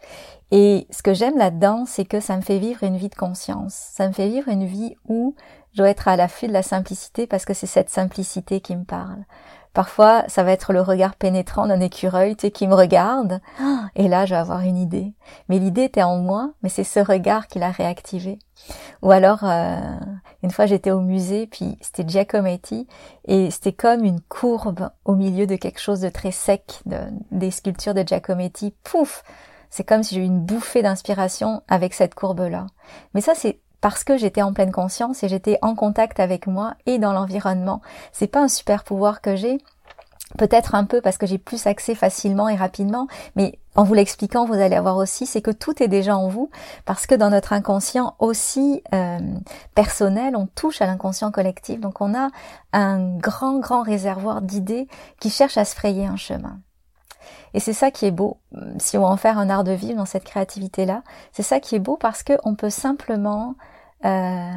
Et 0.52 0.88
ce 0.90 1.02
que 1.02 1.14
j'aime 1.14 1.38
là-dedans, 1.38 1.86
c'est 1.86 2.06
que 2.06 2.20
ça 2.20 2.36
me 2.36 2.42
fait 2.42 2.60
vivre 2.60 2.84
une 2.84 2.98
vie 2.98 3.10
de 3.10 3.16
conscience. 3.16 3.74
Ça 3.74 4.08
me 4.08 4.14
fait 4.14 4.28
vivre 4.28 4.50
une 4.50 4.66
vie 4.66 4.96
où 5.08 5.36
je 5.72 5.78
dois 5.78 5.90
être 5.90 6.10
à 6.10 6.18
l'affût 6.18 6.48
de 6.48 6.54
la 6.54 6.64
simplicité 6.64 7.26
parce 7.26 7.46
que 7.46 7.54
c'est 7.54 7.68
cette 7.68 7.90
simplicité 7.90 8.60
qui 8.60 8.76
me 8.76 8.84
parle. 8.84 9.24
Parfois, 9.74 10.26
ça 10.28 10.44
va 10.44 10.52
être 10.52 10.74
le 10.74 10.82
regard 10.82 11.16
pénétrant 11.16 11.66
d'un 11.66 11.80
écureuil, 11.80 12.36
tu 12.36 12.48
sais, 12.48 12.52
qui 12.52 12.68
me 12.68 12.76
regarde, 12.76 13.40
et 13.96 14.10
là, 14.10 14.26
je 14.26 14.34
vais 14.34 14.40
avoir 14.40 14.62
une 14.62 14.78
idée. 14.78 15.14
Mais 15.48 15.60
l'idée 15.60 15.84
était 15.84 16.04
en 16.04 16.18
moi, 16.18 16.52
mais 16.62 16.68
c'est 16.68 16.84
ce 16.84 17.00
regard 17.00 17.48
qui 17.48 17.58
l'a 17.58 17.72
réactivé. 17.72 18.38
Ou 19.02 19.12
alors, 19.12 19.40
euh, 19.44 19.80
une 20.44 20.52
fois, 20.52 20.66
j'étais 20.66 20.92
au 20.92 21.00
musée, 21.00 21.48
puis 21.48 21.78
c'était 21.80 22.08
Giacometti, 22.08 22.86
et 23.26 23.50
c'était 23.50 23.72
comme 23.72 24.04
une 24.04 24.20
courbe 24.20 24.90
au 25.06 25.16
milieu 25.16 25.48
de 25.48 25.56
quelque 25.56 25.80
chose 25.80 26.02
de 26.02 26.10
très 26.10 26.32
sec, 26.32 26.82
de, 26.86 26.98
des 27.32 27.52
sculptures 27.52 27.94
de 27.94 28.04
Giacometti. 28.06 28.74
Pouf 28.84 29.24
C'est 29.70 29.86
comme 29.86 30.04
si 30.04 30.16
j'ai 30.16 30.22
eu 30.22 30.26
une 30.26 30.42
bouffée 30.42 30.82
d'inspiration 30.82 31.64
avec 31.70 31.94
cette 31.94 32.14
courbe-là. 32.14 32.68
Mais 33.14 33.22
ça, 33.22 33.36
c'est 33.36 33.62
parce 33.82 34.04
que 34.04 34.16
j'étais 34.16 34.44
en 34.44 34.54
pleine 34.54 34.72
conscience 34.72 35.24
et 35.24 35.28
j'étais 35.28 35.58
en 35.62 35.76
contact 35.76 36.20
avec 36.20 36.48
moi 36.48 36.76
et 36.86 37.00
dans 37.00 37.14
l'environnement. 37.14 37.82
C'est 38.12 38.28
pas 38.28 38.42
un 38.42 38.48
super 38.48 38.84
pouvoir 38.84 39.22
que 39.22 39.36
j'ai. 39.36 39.58
Peut-être 40.38 40.76
un 40.76 40.86
peu 40.86 41.02
parce 41.02 41.18
que 41.18 41.26
j'ai 41.26 41.38
plus 41.38 41.68
accès 41.68 41.94
facilement 41.94 42.48
et 42.48 42.56
rapidement, 42.56 43.08
mais 43.36 43.60
en 43.76 43.84
vous 43.84 43.94
l'expliquant, 43.94 44.46
vous 44.46 44.54
allez 44.54 44.78
avoir 44.78 44.96
aussi, 44.96 45.26
c'est 45.26 45.42
que 45.42 45.52
tout 45.52 45.84
est 45.84 45.90
déjà 45.90 46.16
en 46.16 46.30
vous, 46.30 46.50
parce 46.86 47.06
que 47.06 47.16
dans 47.16 47.30
notre 47.30 47.52
inconscient 47.52 48.16
aussi 48.20 48.82
euh, 48.94 49.20
personnel, 49.76 50.38
on 50.38 50.48
touche 50.48 50.82
à 50.82 50.86
l'inconscient 50.86 51.32
collectif, 51.32 51.82
donc 51.82 52.00
on 52.00 52.14
a 52.14 52.30
un 52.72 53.18
grand, 53.18 53.60
grand 53.60 53.82
réservoir 53.82 54.42
d'idées 54.42 54.88
qui 55.20 55.30
cherchent 55.30 55.58
à 55.58 55.66
se 55.66 55.76
frayer 55.76 56.06
un 56.06 56.16
chemin. 56.16 56.60
Et 57.54 57.60
c'est 57.60 57.74
ça 57.74 57.92
qui 57.92 58.06
est 58.06 58.12
beau, 58.12 58.38
si 58.80 58.98
on 58.98 59.02
va 59.02 59.08
en 59.08 59.18
faire 59.18 59.38
un 59.38 59.50
art 59.50 59.66
de 59.66 59.74
vivre 59.74 59.98
dans 59.98 60.06
cette 60.06 60.24
créativité-là, 60.24 61.04
c'est 61.34 61.44
ça 61.44 61.60
qui 61.60 61.76
est 61.76 61.80
beau 61.80 61.98
parce 61.98 62.24
qu'on 62.24 62.56
peut 62.56 62.70
simplement 62.70 63.56
euh, 64.06 64.52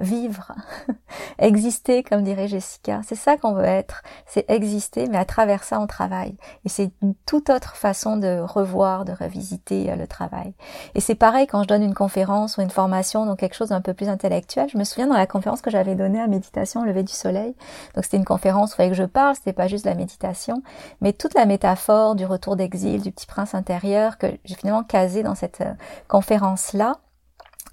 vivre, 0.00 0.52
exister, 1.38 2.02
comme 2.02 2.22
dirait 2.22 2.48
Jessica. 2.48 3.00
C'est 3.06 3.14
ça 3.14 3.36
qu'on 3.36 3.52
veut 3.52 3.64
être, 3.64 4.02
c'est 4.26 4.50
exister, 4.50 5.06
mais 5.08 5.18
à 5.18 5.24
travers 5.24 5.62
ça, 5.62 5.78
on 5.78 5.86
travaille. 5.86 6.36
Et 6.64 6.68
c'est 6.68 6.90
une 7.02 7.14
toute 7.26 7.50
autre 7.50 7.76
façon 7.76 8.16
de 8.16 8.40
revoir, 8.40 9.04
de 9.04 9.12
revisiter 9.12 9.90
euh, 9.90 9.96
le 9.96 10.06
travail. 10.06 10.54
Et 10.94 11.00
c'est 11.00 11.14
pareil 11.14 11.46
quand 11.46 11.62
je 11.62 11.68
donne 11.68 11.82
une 11.82 11.94
conférence 11.94 12.56
ou 12.56 12.62
une 12.62 12.70
formation, 12.70 13.26
donc 13.26 13.38
quelque 13.38 13.54
chose 13.54 13.68
d'un 13.68 13.80
peu 13.80 13.94
plus 13.94 14.08
intellectuel. 14.08 14.68
Je 14.72 14.78
me 14.78 14.84
souviens 14.84 15.06
dans 15.06 15.16
la 15.16 15.26
conférence 15.26 15.60
que 15.60 15.70
j'avais 15.70 15.94
donnée 15.94 16.20
à 16.20 16.26
méditation, 16.26 16.82
lever 16.82 17.02
du 17.02 17.12
soleil. 17.12 17.54
Donc 17.94 18.04
c'était 18.04 18.16
une 18.16 18.24
conférence 18.24 18.70
où 18.70 18.74
il 18.74 18.76
fallait 18.76 18.90
que 18.90 18.96
je 18.96 19.04
parle, 19.04 19.34
c'était 19.36 19.52
pas 19.52 19.68
juste 19.68 19.84
la 19.84 19.94
méditation, 19.94 20.62
mais 21.00 21.12
toute 21.12 21.34
la 21.34 21.46
métaphore 21.46 22.14
du 22.14 22.24
retour 22.24 22.56
d'exil, 22.56 23.02
du 23.02 23.12
petit 23.12 23.26
prince 23.26 23.54
intérieur 23.54 24.18
que 24.18 24.26
j'ai 24.44 24.54
finalement 24.54 24.82
casé 24.82 25.22
dans 25.22 25.34
cette 25.34 25.60
euh, 25.60 25.72
conférence-là 26.08 26.98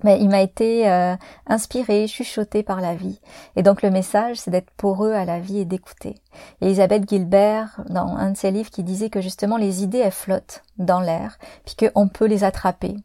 mais 0.04 0.20
il 0.20 0.30
m'a 0.30 0.42
été 0.42 0.90
euh, 0.90 1.16
inspiré, 1.48 2.08
chuchoté 2.08 2.64
par 2.64 2.82
la 2.82 2.96
vie. 2.96 3.20
Et 3.56 3.64
donc 3.64 3.82
le 3.82 3.90
message, 3.90 4.38
c'est 4.38 4.52
d'être 4.52 4.72
pour 4.78 5.06
eux 5.06 5.14
à 5.14 5.26
la 5.26 5.40
vie 5.40 5.60
et 5.60 5.66
d'écouter. 5.66 6.16
Et 6.62 6.68
Elisabeth 6.68 7.10
Gilbert, 7.10 7.82
dans 7.90 8.16
un 8.16 8.32
de 8.32 8.38
ses 8.38 8.52
livres, 8.52 8.70
qui 8.70 8.84
disait 8.84 9.10
que 9.10 9.22
justement 9.22 9.58
les 9.58 9.84
idées, 9.84 10.00
elles 10.00 10.12
flottent 10.12 10.64
dans 10.78 11.00
l'air, 11.00 11.38
puis 11.66 11.76
qu'on 11.76 12.08
peut 12.08 12.26
les 12.26 12.44
attraper. 12.44 12.96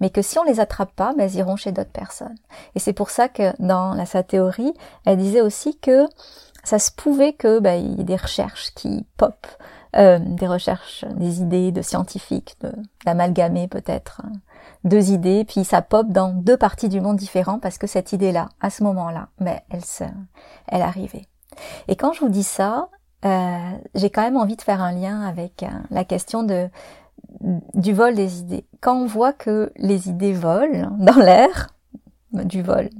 Mais 0.00 0.10
que 0.10 0.22
si 0.22 0.38
on 0.38 0.44
les 0.44 0.60
attrape 0.60 0.94
pas, 0.94 1.12
ben, 1.16 1.24
elles 1.24 1.36
iront 1.36 1.56
chez 1.56 1.72
d'autres 1.72 1.90
personnes. 1.90 2.36
Et 2.74 2.78
c'est 2.78 2.92
pour 2.92 3.10
ça 3.10 3.28
que 3.28 3.52
dans 3.60 4.04
sa 4.06 4.22
théorie, 4.22 4.72
elle 5.04 5.18
disait 5.18 5.40
aussi 5.40 5.78
que 5.78 6.06
ça 6.62 6.78
se 6.78 6.90
pouvait 6.92 7.32
que 7.32 7.58
ben, 7.58 7.74
il 7.74 7.98
y 7.98 8.00
ait 8.00 8.04
des 8.04 8.16
recherches 8.16 8.72
qui 8.74 9.06
pop, 9.16 9.46
euh, 9.96 10.18
des 10.18 10.46
recherches, 10.46 11.04
des 11.16 11.40
idées 11.40 11.72
de 11.72 11.82
scientifiques, 11.82 12.56
d'amalgamer 13.04 13.68
peut-être 13.68 14.22
hein 14.24 14.32
deux 14.84 15.10
idées, 15.10 15.44
puis 15.44 15.64
ça 15.64 15.82
pop 15.82 16.08
dans 16.08 16.28
deux 16.28 16.56
parties 16.56 16.88
du 16.88 17.00
monde 17.00 17.16
différents 17.16 17.58
parce 17.58 17.78
que 17.78 17.86
cette 17.86 18.12
idée-là, 18.12 18.48
à 18.60 18.70
ce 18.70 18.82
moment-là, 18.84 19.28
ben, 19.40 19.58
elle 19.70 19.84
se, 19.84 20.04
elle 20.68 20.82
arrivait. 20.82 21.26
Et 21.88 21.96
quand 21.96 22.12
je 22.12 22.20
vous 22.20 22.28
dis 22.28 22.42
ça, 22.42 22.88
euh, 23.24 23.70
j'ai 23.94 24.10
quand 24.10 24.22
même 24.22 24.36
envie 24.36 24.56
de 24.56 24.62
faire 24.62 24.82
un 24.82 24.92
lien 24.92 25.22
avec 25.22 25.62
euh, 25.62 25.68
la 25.90 26.04
question 26.04 26.42
de 26.42 26.68
du 27.74 27.92
vol 27.92 28.14
des 28.14 28.40
idées. 28.40 28.64
Quand 28.80 28.96
on 28.96 29.06
voit 29.06 29.32
que 29.32 29.72
les 29.76 30.08
idées 30.08 30.32
volent 30.32 30.90
dans 30.98 31.16
l'air, 31.16 31.70
du 32.32 32.62
vol, 32.62 32.90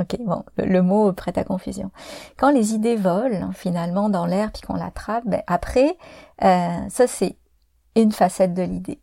ok, 0.00 0.18
bon, 0.20 0.44
le, 0.56 0.80
mot 0.82 1.12
prête 1.12 1.38
à 1.38 1.44
confusion. 1.44 1.90
Quand 2.36 2.50
les 2.50 2.74
idées 2.74 2.96
volent 2.96 3.50
finalement 3.52 4.08
dans 4.08 4.26
l'air 4.26 4.52
puis 4.52 4.62
qu'on 4.62 4.74
l'attrape, 4.74 5.24
ben, 5.26 5.42
après, 5.46 5.96
euh, 6.42 6.88
ça 6.88 7.06
c'est 7.06 7.36
une 7.96 8.12
facette 8.12 8.54
de 8.54 8.62
l'idée. 8.62 8.98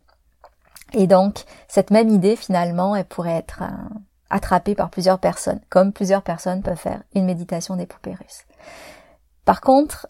Et 0.92 1.06
donc, 1.06 1.44
cette 1.68 1.90
même 1.90 2.08
idée, 2.08 2.36
finalement, 2.36 2.96
elle 2.96 3.04
pourrait 3.04 3.36
être 3.36 3.62
euh, 3.62 3.94
attrapée 4.30 4.74
par 4.74 4.90
plusieurs 4.90 5.18
personnes, 5.18 5.60
comme 5.68 5.92
plusieurs 5.92 6.22
personnes 6.22 6.62
peuvent 6.62 6.76
faire 6.76 7.02
une 7.14 7.26
méditation 7.26 7.76
des 7.76 7.86
poupées 7.86 8.14
russes. 8.14 8.44
Par 9.44 9.60
contre, 9.60 10.08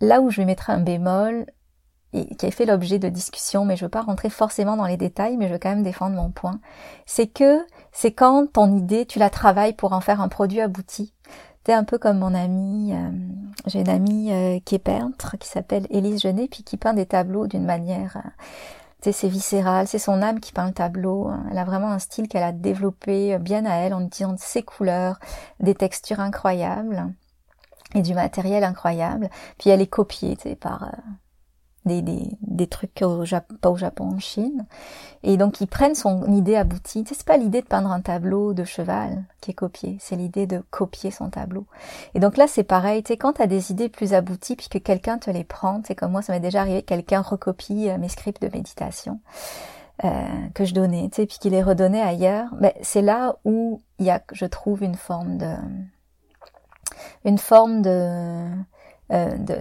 là 0.00 0.20
où 0.20 0.30
je 0.30 0.38
vais 0.38 0.46
mettre 0.46 0.70
un 0.70 0.78
bémol, 0.78 1.46
et 2.12 2.34
qui 2.34 2.46
a 2.46 2.50
fait 2.50 2.66
l'objet 2.66 2.98
de 2.98 3.08
discussions, 3.08 3.64
mais 3.64 3.76
je 3.76 3.84
veux 3.84 3.90
pas 3.90 4.02
rentrer 4.02 4.30
forcément 4.30 4.76
dans 4.76 4.86
les 4.86 4.96
détails, 4.96 5.36
mais 5.36 5.46
je 5.46 5.52
veux 5.52 5.58
quand 5.58 5.70
même 5.70 5.84
défendre 5.84 6.16
mon 6.16 6.30
point, 6.30 6.60
c'est 7.06 7.28
que 7.28 7.60
c'est 7.92 8.12
quand 8.12 8.52
ton 8.52 8.76
idée, 8.76 9.06
tu 9.06 9.18
la 9.18 9.30
travailles 9.30 9.74
pour 9.74 9.92
en 9.92 10.00
faire 10.00 10.20
un 10.20 10.28
produit 10.28 10.60
abouti. 10.60 11.14
C'est 11.64 11.74
un 11.74 11.84
peu 11.84 11.98
comme 11.98 12.18
mon 12.18 12.34
amie, 12.34 12.92
euh, 12.94 13.10
j'ai 13.66 13.80
une 13.80 13.88
amie 13.88 14.32
euh, 14.32 14.58
qui 14.64 14.74
est 14.74 14.80
peintre, 14.80 15.36
qui 15.38 15.46
s'appelle 15.46 15.86
Élise 15.90 16.22
Genet, 16.22 16.48
puis 16.48 16.64
qui 16.64 16.76
peint 16.76 16.94
des 16.94 17.06
tableaux 17.06 17.46
d'une 17.46 17.64
manière 17.64 18.16
c'est 19.02 19.28
viscéral, 19.28 19.86
c'est 19.86 19.98
son 19.98 20.22
âme 20.22 20.40
qui 20.40 20.52
peint 20.52 20.66
le 20.66 20.72
tableau. 20.72 21.30
Elle 21.50 21.58
a 21.58 21.64
vraiment 21.64 21.90
un 21.90 21.98
style 21.98 22.28
qu'elle 22.28 22.42
a 22.42 22.52
développé 22.52 23.38
bien 23.38 23.64
à 23.64 23.76
elle 23.76 23.94
en 23.94 24.04
utilisant 24.04 24.36
ses 24.38 24.62
couleurs, 24.62 25.18
des 25.58 25.74
textures 25.74 26.20
incroyables 26.20 27.12
et 27.94 28.02
du 28.02 28.14
matériel 28.14 28.64
incroyable. 28.64 29.30
Puis 29.58 29.70
elle 29.70 29.80
est 29.80 29.86
copiée 29.86 30.36
par 30.60 30.84
euh, 30.84 30.96
des, 31.84 32.02
des, 32.02 32.36
des 32.42 32.66
trucs 32.66 33.02
au 33.02 33.24
Japon, 33.24 33.54
pas 33.60 33.70
au 33.70 33.76
Japon, 33.76 34.04
en 34.16 34.18
Chine. 34.18 34.66
Et 35.22 35.36
donc 35.36 35.60
ils 35.60 35.66
prennent 35.66 35.94
son 35.94 36.30
idée 36.32 36.56
aboutie. 36.56 37.04
c'est 37.06 37.24
pas 37.24 37.36
l'idée 37.36 37.62
de 37.62 37.66
peindre 37.66 37.90
un 37.90 38.00
tableau 38.00 38.54
de 38.54 38.64
cheval 38.64 39.24
qui 39.40 39.52
est 39.52 39.54
copié, 39.54 39.96
c'est 40.00 40.16
l'idée 40.16 40.46
de 40.46 40.62
copier 40.70 41.10
son 41.10 41.30
tableau. 41.30 41.66
Et 42.14 42.20
donc 42.20 42.36
là 42.36 42.46
c'est 42.46 42.64
pareil, 42.64 43.02
tu 43.02 43.08
sais, 43.08 43.16
quand 43.16 43.34
t'as 43.34 43.46
des 43.46 43.70
idées 43.70 43.88
plus 43.88 44.14
abouties 44.14 44.56
puis 44.56 44.68
que 44.68 44.78
quelqu'un 44.78 45.18
te 45.18 45.30
les 45.30 45.44
prend, 45.44 45.80
c'est 45.84 45.94
comme 45.94 46.12
moi 46.12 46.22
ça 46.22 46.32
m'est 46.32 46.40
déjà 46.40 46.60
arrivé, 46.60 46.82
quelqu'un 46.82 47.20
recopie 47.22 47.88
euh, 47.88 47.98
mes 47.98 48.08
scripts 48.08 48.42
de 48.42 48.48
méditation. 48.52 49.20
Euh, 50.02 50.48
que 50.54 50.64
je 50.64 50.72
donnais, 50.72 51.10
tu 51.10 51.16
sais, 51.16 51.26
puis 51.26 51.36
qu'il 51.38 51.52
les 51.52 51.62
redonnait 51.62 52.00
ailleurs, 52.00 52.48
mais 52.58 52.74
c'est 52.80 53.02
là 53.02 53.36
où 53.44 53.82
il 53.98 54.06
y 54.06 54.10
a, 54.10 54.22
je 54.32 54.46
trouve, 54.46 54.82
une 54.82 54.94
forme 54.94 55.36
de, 55.36 55.54
une 57.26 57.36
forme 57.36 57.82
de, 57.82 58.48
euh, 59.12 59.36
de 59.36 59.58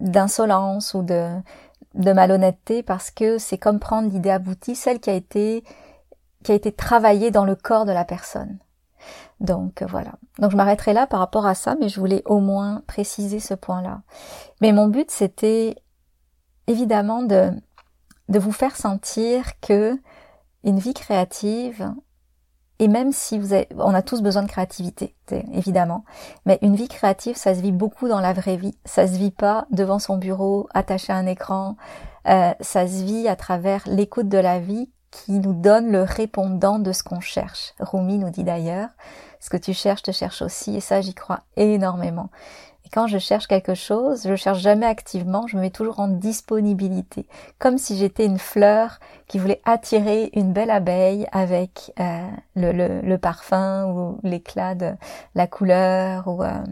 d'insolence 0.00 0.94
ou 0.94 1.02
de, 1.02 1.30
de 1.94 2.12
malhonnêteté 2.12 2.82
parce 2.82 3.10
que 3.10 3.38
c'est 3.38 3.58
comme 3.58 3.78
prendre 3.78 4.10
l'idée 4.10 4.30
aboutie, 4.30 4.76
celle 4.76 5.00
qui 5.00 5.10
a 5.10 5.14
été 5.14 5.64
qui 6.42 6.52
a 6.52 6.54
été 6.54 6.70
travaillée 6.70 7.32
dans 7.32 7.44
le 7.44 7.56
corps 7.56 7.86
de 7.86 7.92
la 7.92 8.04
personne. 8.04 8.58
Donc 9.40 9.82
voilà. 9.82 10.12
Donc 10.38 10.52
je 10.52 10.56
m'arrêterai 10.56 10.92
là 10.92 11.06
par 11.06 11.18
rapport 11.18 11.46
à 11.46 11.54
ça, 11.54 11.74
mais 11.80 11.88
je 11.88 11.98
voulais 11.98 12.22
au 12.24 12.38
moins 12.38 12.82
préciser 12.86 13.40
ce 13.40 13.54
point-là. 13.54 14.02
Mais 14.60 14.72
mon 14.72 14.88
but 14.88 15.10
c'était 15.10 15.76
évidemment 16.66 17.22
de 17.22 17.50
de 18.28 18.38
vous 18.38 18.52
faire 18.52 18.76
sentir 18.76 19.58
que 19.60 19.98
une 20.64 20.78
vie 20.78 20.94
créative, 20.94 21.92
et 22.78 22.88
même 22.88 23.12
si 23.12 23.38
vous 23.38 23.52
avez, 23.52 23.68
on 23.78 23.94
a 23.94 24.02
tous 24.02 24.20
besoin 24.20 24.42
de 24.42 24.48
créativité, 24.48 25.14
évidemment, 25.52 26.04
mais 26.44 26.58
une 26.60 26.76
vie 26.76 26.88
créative, 26.88 27.36
ça 27.36 27.54
se 27.54 27.60
vit 27.60 27.72
beaucoup 27.72 28.08
dans 28.08 28.20
la 28.20 28.32
vraie 28.32 28.56
vie. 28.56 28.76
Ça 28.84 29.06
se 29.06 29.16
vit 29.16 29.30
pas 29.30 29.66
devant 29.70 29.98
son 29.98 30.18
bureau, 30.18 30.68
attaché 30.74 31.12
à 31.12 31.16
un 31.16 31.26
écran. 31.26 31.76
Euh, 32.28 32.52
ça 32.60 32.86
se 32.86 33.02
vit 33.02 33.28
à 33.28 33.36
travers 33.36 33.82
l'écoute 33.86 34.28
de 34.28 34.38
la 34.38 34.58
vie 34.58 34.90
qui 35.24 35.32
nous 35.32 35.54
donne 35.54 35.90
le 35.90 36.02
répondant 36.02 36.78
de 36.78 36.92
ce 36.92 37.02
qu'on 37.02 37.20
cherche. 37.20 37.72
Rumi 37.80 38.18
nous 38.18 38.30
dit 38.30 38.44
d'ailleurs, 38.44 38.90
ce 39.40 39.48
que 39.48 39.56
tu 39.56 39.72
cherches 39.72 40.02
te 40.02 40.12
cherche 40.12 40.42
aussi, 40.42 40.76
et 40.76 40.80
ça 40.80 41.00
j'y 41.00 41.14
crois 41.14 41.40
énormément. 41.56 42.30
Et 42.84 42.88
quand 42.90 43.06
je 43.06 43.18
cherche 43.18 43.46
quelque 43.46 43.74
chose, 43.74 44.22
je 44.26 44.36
cherche 44.36 44.60
jamais 44.60 44.86
activement, 44.86 45.46
je 45.46 45.56
me 45.56 45.62
mets 45.62 45.70
toujours 45.70 46.00
en 46.00 46.08
disponibilité, 46.08 47.26
comme 47.58 47.78
si 47.78 47.96
j'étais 47.96 48.26
une 48.26 48.38
fleur 48.38 49.00
qui 49.26 49.38
voulait 49.38 49.60
attirer 49.64 50.30
une 50.34 50.52
belle 50.52 50.70
abeille 50.70 51.26
avec 51.32 51.92
euh, 51.98 52.28
le, 52.54 53.16
parfum 53.16 53.86
ou 53.86 54.20
l'éclat 54.22 54.74
de 54.74 54.92
la 55.34 55.46
couleur 55.46 56.28
ou 56.28 56.42
euh, 56.42 56.64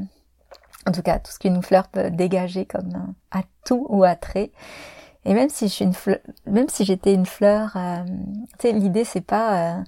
en 0.87 0.93
tout 0.93 1.03
cas 1.03 1.19
tout 1.19 1.33
ce 1.33 1.39
qu'une 1.39 1.63
fleur 1.63 1.89
peut 1.89 2.11
dégager 2.11 2.67
comme 2.67 3.15
atout 3.31 3.87
ou 3.89 4.05
attrait. 4.05 4.53
Et 5.25 5.35
même 5.35 5.49
si 5.49 5.69
je 5.69 5.73
suis 5.73 5.85
une 5.85 5.95
fleur, 5.95 6.19
même 6.47 6.69
si 6.69 6.85
j'étais 6.85 7.15
une 7.15 7.27
fleur, 7.27 7.73
euh, 7.77 8.05
tu 8.59 8.69
sais, 8.69 8.73
l'idée 8.73 9.05
c'est 9.05 9.21
pas 9.21 9.83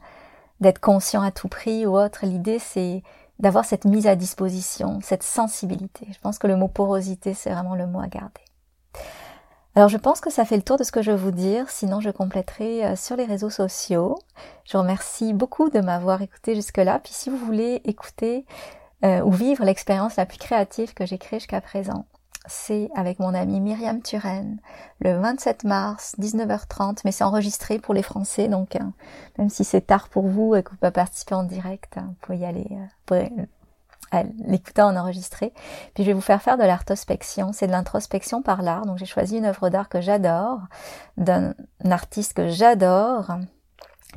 d'être 0.60 0.80
conscient 0.80 1.22
à 1.22 1.30
tout 1.30 1.48
prix 1.48 1.86
ou 1.86 1.96
autre. 1.98 2.24
L'idée 2.24 2.58
c'est 2.58 3.02
d'avoir 3.38 3.64
cette 3.64 3.84
mise 3.84 4.06
à 4.06 4.16
disposition, 4.16 5.00
cette 5.02 5.22
sensibilité. 5.22 6.06
Je 6.12 6.18
pense 6.20 6.38
que 6.38 6.46
le 6.46 6.56
mot 6.56 6.68
porosité, 6.68 7.34
c'est 7.34 7.50
vraiment 7.50 7.74
le 7.74 7.86
mot 7.86 8.00
à 8.00 8.06
garder. 8.06 8.40
Alors 9.74 9.90
je 9.90 9.98
pense 9.98 10.22
que 10.22 10.30
ça 10.30 10.46
fait 10.46 10.56
le 10.56 10.62
tour 10.62 10.78
de 10.78 10.84
ce 10.84 10.92
que 10.92 11.02
je 11.02 11.10
veux 11.10 11.18
vous 11.18 11.30
dire, 11.32 11.68
sinon 11.68 12.00
je 12.00 12.08
compléterai 12.08 12.86
euh, 12.86 12.96
sur 12.96 13.14
les 13.14 13.26
réseaux 13.26 13.50
sociaux. 13.50 14.18
Je 14.64 14.72
vous 14.72 14.82
remercie 14.82 15.34
beaucoup 15.34 15.68
de 15.68 15.80
m'avoir 15.80 16.22
écouté 16.22 16.54
jusque-là. 16.54 16.98
Puis 16.98 17.12
si 17.12 17.28
vous 17.28 17.36
voulez 17.36 17.82
écouter 17.84 18.46
euh, 19.04 19.20
ou 19.20 19.30
vivre 19.30 19.64
l'expérience 19.64 20.16
la 20.16 20.24
plus 20.24 20.38
créative 20.38 20.94
que 20.94 21.04
j'ai 21.04 21.18
créée 21.18 21.40
jusqu'à 21.40 21.60
présent, 21.60 22.06
c'est 22.46 22.90
avec 22.94 23.18
mon 23.18 23.34
amie 23.34 23.60
Myriam 23.60 24.02
Turenne, 24.02 24.58
le 25.00 25.18
27 25.18 25.64
mars, 25.64 26.14
19h30, 26.18 27.00
mais 27.04 27.12
c'est 27.12 27.24
enregistré 27.24 27.78
pour 27.78 27.94
les 27.94 28.02
Français, 28.02 28.48
donc 28.48 28.76
hein, 28.76 28.92
même 29.38 29.50
si 29.50 29.64
c'est 29.64 29.80
tard 29.80 30.08
pour 30.08 30.26
vous 30.26 30.54
et 30.54 30.62
que 30.62 30.70
vous 30.70 30.76
pouvez 30.76 30.90
participer 30.90 31.34
en 31.34 31.44
direct, 31.44 31.98
hein, 31.98 32.06
vous 32.08 32.16
pouvez 32.20 32.38
y 32.38 32.44
aller, 32.44 32.66
euh, 32.70 32.76
vous 32.76 33.04
pouvez 33.06 33.32
l'écouter 34.46 34.82
en 34.82 34.96
enregistré. 34.96 35.52
Puis 35.94 36.04
je 36.04 36.08
vais 36.08 36.14
vous 36.14 36.20
faire 36.20 36.42
faire 36.42 36.56
de 36.56 36.62
l'artospection. 36.62 37.52
C'est 37.52 37.66
de 37.66 37.72
l'introspection 37.72 38.42
par 38.42 38.62
l'art. 38.62 38.86
Donc 38.86 38.98
j'ai 38.98 39.06
choisi 39.06 39.38
une 39.38 39.44
œuvre 39.44 39.68
d'art 39.68 39.88
que 39.88 40.00
j'adore, 40.00 40.60
d'un 41.16 41.54
artiste 41.84 42.34
que 42.34 42.48
j'adore, 42.48 43.32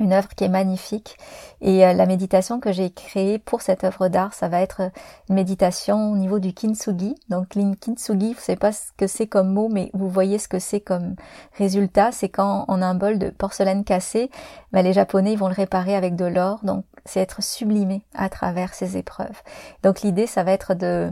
une 0.00 0.12
œuvre 0.12 0.28
qui 0.34 0.44
est 0.44 0.48
magnifique. 0.48 1.16
Et 1.60 1.86
euh, 1.86 1.92
la 1.92 2.06
méditation 2.06 2.58
que 2.58 2.72
j'ai 2.72 2.90
créée 2.90 3.38
pour 3.38 3.62
cette 3.62 3.84
œuvre 3.84 4.08
d'art, 4.08 4.34
ça 4.34 4.48
va 4.48 4.60
être 4.60 4.90
une 5.28 5.36
méditation 5.36 6.10
au 6.10 6.16
niveau 6.16 6.38
du 6.38 6.52
kintsugi. 6.52 7.14
Donc 7.28 7.48
kintsugi, 7.80 8.32
vous 8.32 8.40
savez 8.40 8.58
pas 8.58 8.72
ce 8.72 8.90
que 8.96 9.06
c'est 9.06 9.26
comme 9.26 9.52
mot, 9.52 9.68
mais 9.68 9.90
vous 9.92 10.08
voyez 10.08 10.38
ce 10.38 10.48
que 10.48 10.58
c'est 10.58 10.80
comme 10.80 11.14
résultat. 11.56 12.10
C'est 12.10 12.30
quand 12.30 12.64
on 12.68 12.82
a 12.82 12.86
un 12.86 12.94
bol 12.94 13.18
de 13.18 13.30
porcelaine 13.30 13.84
cassé, 13.84 14.30
ben, 14.72 14.82
les 14.82 14.92
Japonais 14.92 15.36
vont 15.36 15.48
le 15.48 15.54
réparer 15.54 15.94
avec 15.94 16.16
de 16.16 16.24
l'or. 16.24 16.60
Donc 16.64 16.84
c'est 17.04 17.20
être 17.20 17.42
sublimé 17.42 18.02
à 18.14 18.28
travers 18.28 18.74
ces 18.74 18.96
épreuves. 18.96 19.42
Donc 19.82 20.00
l'idée, 20.00 20.26
ça 20.26 20.42
va 20.42 20.52
être 20.52 20.74
de 20.74 21.10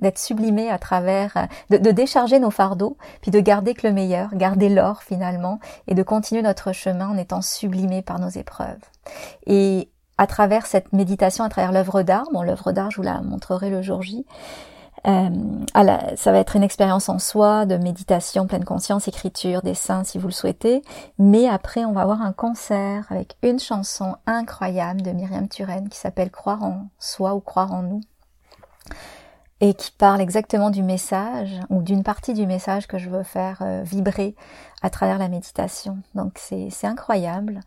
d'être 0.00 0.18
sublimé 0.18 0.70
à 0.70 0.78
travers, 0.78 1.48
de, 1.70 1.78
de, 1.78 1.90
décharger 1.90 2.38
nos 2.38 2.50
fardeaux, 2.50 2.96
puis 3.22 3.30
de 3.30 3.40
garder 3.40 3.74
que 3.74 3.86
le 3.86 3.92
meilleur, 3.92 4.34
garder 4.34 4.68
l'or 4.68 5.02
finalement, 5.02 5.60
et 5.86 5.94
de 5.94 6.02
continuer 6.02 6.42
notre 6.42 6.72
chemin 6.72 7.08
en 7.08 7.16
étant 7.16 7.42
sublimé 7.42 8.02
par 8.02 8.18
nos 8.18 8.28
épreuves. 8.28 8.80
Et 9.46 9.88
à 10.18 10.26
travers 10.26 10.66
cette 10.66 10.92
méditation, 10.92 11.44
à 11.44 11.48
travers 11.48 11.72
l'œuvre 11.72 12.02
d'art, 12.02 12.26
bon 12.32 12.42
l'œuvre 12.42 12.72
d'art 12.72 12.90
je 12.90 12.96
vous 12.96 13.02
la 13.02 13.20
montrerai 13.20 13.70
le 13.70 13.82
jour 13.82 14.02
J, 14.02 14.24
euh, 15.06 15.28
ça 16.16 16.32
va 16.32 16.38
être 16.38 16.56
une 16.56 16.62
expérience 16.62 17.08
en 17.08 17.18
soi 17.18 17.66
de 17.66 17.76
méditation, 17.76 18.46
pleine 18.46 18.64
conscience, 18.64 19.06
écriture, 19.06 19.60
dessin 19.60 20.02
si 20.02 20.18
vous 20.18 20.28
le 20.28 20.32
souhaitez. 20.32 20.82
Mais 21.18 21.46
après, 21.46 21.84
on 21.84 21.92
va 21.92 22.02
avoir 22.02 22.22
un 22.22 22.32
concert 22.32 23.04
avec 23.10 23.36
une 23.42 23.58
chanson 23.58 24.16
incroyable 24.26 25.02
de 25.02 25.10
Myriam 25.10 25.48
Turenne 25.48 25.88
qui 25.90 25.98
s'appelle 25.98 26.30
Croire 26.30 26.62
en 26.62 26.86
soi 26.98 27.34
ou 27.34 27.40
Croire 27.40 27.72
en 27.72 27.82
nous 27.82 28.00
et 29.64 29.72
qui 29.72 29.92
parle 29.92 30.20
exactement 30.20 30.68
du 30.68 30.82
message 30.82 31.58
ou 31.70 31.80
d'une 31.80 32.02
partie 32.02 32.34
du 32.34 32.46
message 32.46 32.86
que 32.86 32.98
je 32.98 33.08
veux 33.08 33.22
faire 33.22 33.62
euh, 33.62 33.80
vibrer 33.82 34.36
à 34.82 34.90
travers 34.90 35.16
la 35.16 35.28
méditation. 35.28 36.00
Donc 36.14 36.34
c'est 36.36 36.68
incroyable. 36.86 37.60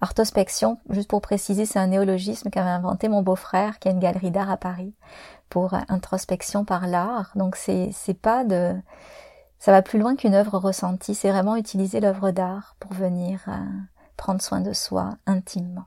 Artospection, 0.00 0.78
juste 0.90 1.10
pour 1.10 1.20
préciser, 1.20 1.66
c'est 1.66 1.80
un 1.80 1.88
néologisme 1.88 2.50
qu'avait 2.50 2.70
inventé 2.70 3.08
mon 3.08 3.22
beau-frère 3.22 3.80
qui 3.80 3.88
a 3.88 3.90
une 3.90 3.98
galerie 3.98 4.30
d'art 4.30 4.48
à 4.48 4.56
Paris 4.56 4.94
pour 5.48 5.74
introspection 5.88 6.64
par 6.64 6.86
l'art. 6.86 7.32
Donc 7.34 7.56
c'est 7.56 7.92
pas 8.22 8.44
de 8.44 8.76
ça 9.58 9.72
va 9.72 9.82
plus 9.82 9.98
loin 9.98 10.14
qu'une 10.14 10.34
œuvre 10.34 10.56
ressentie, 10.56 11.16
c'est 11.16 11.30
vraiment 11.30 11.56
utiliser 11.56 11.98
l'œuvre 11.98 12.30
d'art 12.30 12.76
pour 12.78 12.92
venir 12.92 13.40
euh, 13.48 13.56
prendre 14.16 14.40
soin 14.40 14.60
de 14.60 14.72
soi 14.72 15.16
intimement. 15.26 15.86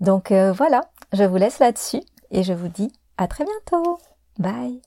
Donc 0.00 0.32
euh, 0.32 0.50
voilà, 0.50 0.80
je 1.12 1.24
vous 1.24 1.36
laisse 1.36 1.58
là-dessus 1.58 2.00
et 2.30 2.42
je 2.42 2.54
vous 2.54 2.68
dis 2.68 2.90
à 3.18 3.28
très 3.28 3.44
bientôt. 3.44 3.98
Bye 4.38 4.80